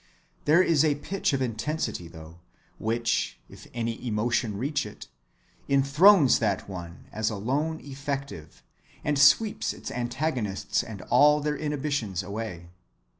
There 0.45 0.63
is 0.63 0.83
a 0.83 0.95
pitch 0.95 1.31
of 1.31 1.43
intensity, 1.43 2.07
though, 2.07 2.39
which, 2.79 3.37
if 3.47 3.67
any 3.71 4.03
emotion 4.07 4.57
reach 4.57 4.83
it, 4.83 5.07
enthrones 5.69 6.39
that 6.39 6.67
one 6.67 7.05
as 7.11 7.29
alone 7.29 7.79
effective 7.83 8.63
and 9.03 9.19
sweeps 9.19 9.73
its 9.73 9.91
antagonists 9.91 10.81
and 10.81 11.03
all 11.11 11.39
their 11.39 11.55
inhibitions 11.55 12.23
away. 12.23 12.71